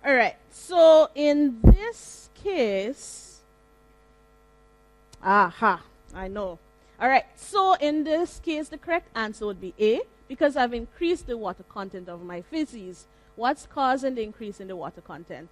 [0.05, 0.35] All right.
[0.51, 3.39] So in this case,
[5.23, 5.81] aha,
[6.13, 6.59] I know.
[6.99, 7.25] All right.
[7.37, 11.63] So in this case, the correct answer would be A because I've increased the water
[11.63, 13.05] content of my feces.
[13.35, 15.49] What's causing the increase in the water content?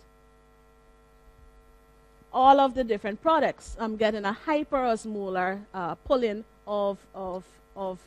[2.34, 3.76] All of the different products.
[3.80, 7.44] I'm getting a hyperosmolar uh, pulling of of
[7.76, 8.00] of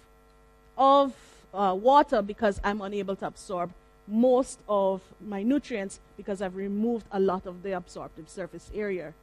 [0.77, 1.15] of
[1.53, 3.71] uh, water because I'm unable to absorb
[4.07, 9.15] most of my nutrients because I've removed a lot of the absorptive surface area.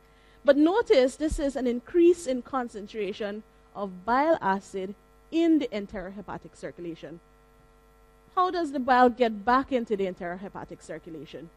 [0.43, 3.43] But notice this is an increase in concentration
[3.75, 4.95] of bile acid
[5.31, 7.19] in the enterohepatic circulation.
[8.35, 11.49] How does the bile get back into the enterohepatic circulation?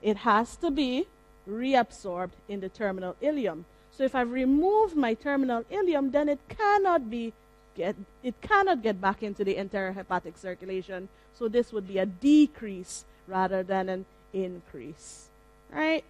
[0.00, 1.06] It has to be
[1.48, 3.64] reabsorbed in the terminal ileum.
[3.90, 7.32] So if I've removed my terminal ileum, then it cannot be
[7.74, 11.08] get it cannot get back into the enterohepatic circulation.
[11.38, 15.28] So this would be a decrease rather than an increase.
[15.72, 16.04] Right?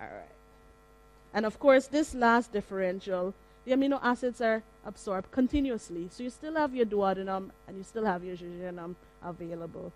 [0.00, 0.34] All right.
[1.32, 6.08] And of course, this last differential, the amino acids are absorbed continuously.
[6.10, 9.92] So you still have your duodenum and you still have your jejunum available.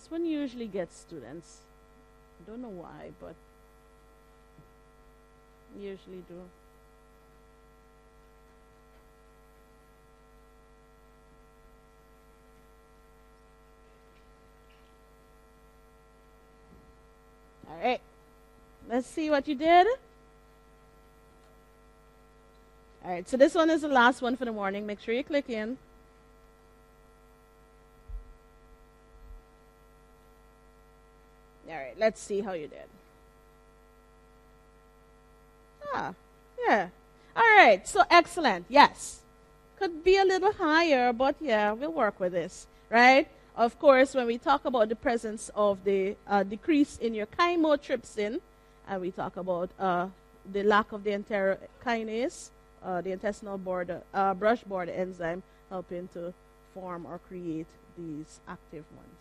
[0.00, 1.58] This one usually gets students.
[2.40, 3.34] I don't know why, but
[5.78, 6.40] usually do.
[17.68, 18.00] All right.
[18.88, 19.86] Let's see what you did.
[23.04, 24.86] All right, so this one is the last one for the morning.
[24.86, 25.76] Make sure you click in.
[31.70, 32.88] All right, let's see how you did.
[35.92, 36.14] Ah,
[36.66, 36.88] yeah.
[37.36, 38.64] All right, so excellent.
[38.68, 39.20] Yes.
[39.78, 43.28] Could be a little higher, but yeah, we'll work with this, right?
[43.56, 48.40] Of course, when we talk about the presence of the uh, decrease in your chymotrypsin,
[48.88, 50.08] and we talk about uh,
[50.50, 52.50] the lack of the enterokinase,
[52.82, 56.32] uh, the intestinal border, uh, brush border enzyme, helping to
[56.72, 57.66] form or create
[57.98, 59.20] these active ones.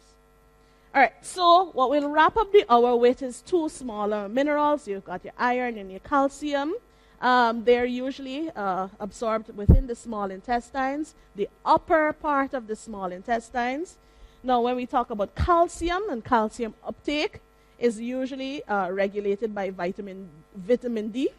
[0.92, 4.88] All right, so what we'll wrap up the hour with is two smaller minerals.
[4.88, 6.74] You've got your iron and your calcium.
[7.22, 13.12] Um, they're usually uh, absorbed within the small intestines, the upper part of the small
[13.12, 13.98] intestines.
[14.42, 17.40] Now, when we talk about calcium and calcium uptake,
[17.78, 21.30] is usually uh, regulated by vitamin vitamin D,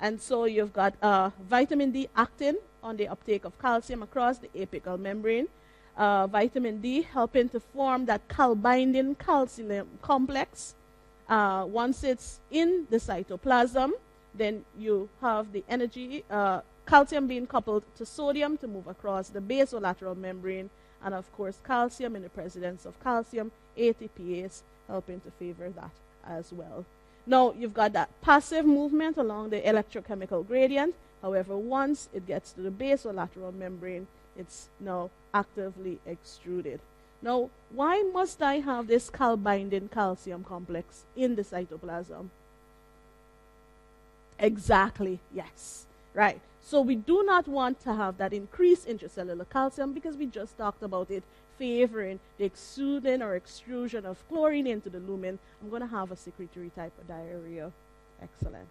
[0.00, 4.48] and so you've got uh, vitamin D acting on the uptake of calcium across the
[4.48, 5.46] apical membrane.
[5.96, 10.74] Uh, vitamin D helping to form that calbindin calcium complex.
[11.28, 13.92] Uh, once it's in the cytoplasm,
[14.34, 19.40] then you have the energy, uh, calcium being coupled to sodium to move across the
[19.40, 20.68] basolateral membrane,
[21.02, 25.90] and of course, calcium in the presence of calcium, ATPase helping to favor that
[26.28, 26.84] as well.
[27.26, 30.94] Now, you've got that passive movement along the electrochemical gradient.
[31.22, 35.10] However, once it gets to the basolateral membrane, it's now
[35.40, 36.80] actively extruded.
[37.22, 42.28] Now, why must I have this calbindin calcium complex in the cytoplasm?
[44.38, 45.86] Exactly, yes.
[46.14, 46.40] Right.
[46.62, 50.82] So we do not want to have that increased intracellular calcium because we just talked
[50.82, 51.22] about it
[51.58, 55.38] favoring the exuding or extrusion of chlorine into the lumen.
[55.62, 57.70] I'm going to have a secretory type of diarrhea.
[58.20, 58.68] Excellent.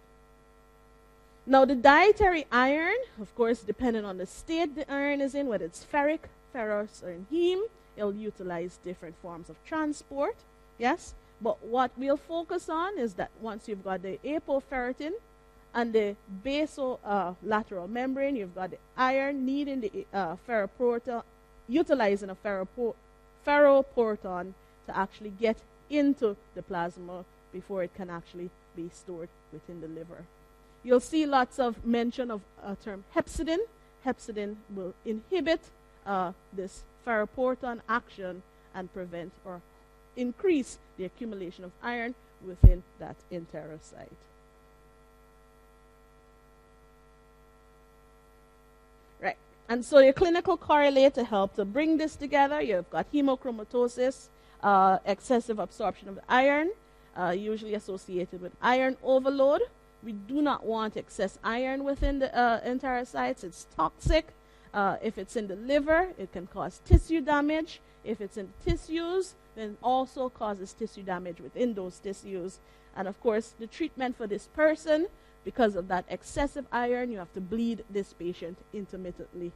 [1.46, 5.64] Now, the dietary iron, of course, depending on the state the iron is in, whether
[5.64, 7.64] it's ferric, ferrous, in heme,
[7.96, 10.36] it'll utilize different forms of transport.
[10.78, 11.14] Yes?
[11.40, 15.12] But what we'll focus on is that once you've got the apoferritin
[15.74, 20.36] and the basolateral uh, membrane, you've got the iron needing the uh,
[21.68, 22.94] utilizing a ferropor-
[23.46, 24.54] ferroportin
[24.86, 25.58] to actually get
[25.90, 30.24] into the plasma before it can actually be stored within the liver.
[30.82, 33.58] You'll see lots of mention of a term hepcidin.
[34.04, 35.60] Hepcidin will inhibit
[36.06, 38.42] uh, this ferroportin action
[38.74, 39.60] and prevent or
[40.16, 42.14] increase the accumulation of iron
[42.46, 44.08] within that enterocyte.
[49.20, 49.36] Right.
[49.68, 54.28] And so your clinical correlate to help to bring this together, you've got hemochromatosis,
[54.62, 56.70] uh, excessive absorption of iron,
[57.16, 59.62] uh, usually associated with iron overload,
[60.06, 63.42] we do not want excess iron within the uh, enterocytes.
[63.42, 64.28] It's toxic.
[64.76, 67.80] Uh, if it's in the liver, it can cause tissue damage.
[68.04, 72.58] If it's in tissues, then also causes tissue damage within those tissues.
[72.94, 75.06] And of course, the treatment for this person,
[75.44, 79.52] because of that excessive iron, you have to bleed this patient intermittently.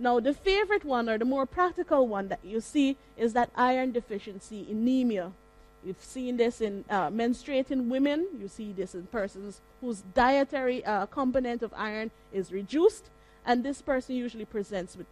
[0.00, 3.92] Now, the favorite one or the more practical one that you see is that iron
[3.92, 5.30] deficiency anemia.
[5.84, 8.26] You've seen this in uh, menstruating women.
[8.40, 13.04] You see this in persons whose dietary uh, component of iron is reduced.
[13.44, 15.06] And this person usually presents with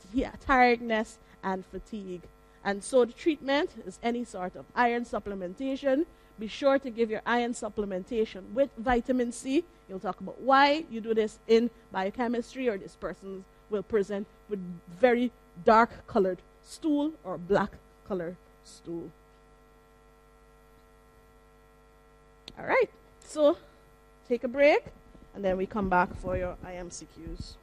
[0.46, 2.22] tiredness and fatigue.
[2.64, 6.06] And so the treatment is any sort of iron supplementation.
[6.38, 9.64] Be sure to give your iron supplementation with vitamin C.
[9.88, 14.60] You'll talk about why you do this in biochemistry, or this person will present with
[15.00, 15.32] very
[15.64, 17.72] dark colored stool or black
[18.06, 19.10] colored stool.
[22.58, 22.90] All right.
[23.24, 23.56] So
[24.28, 24.84] take a break,
[25.34, 27.54] and then we come back for your IMCQs.